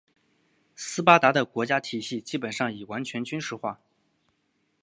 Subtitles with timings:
[0.75, 3.79] 斯巴达的国家体系基本上已完全军事化。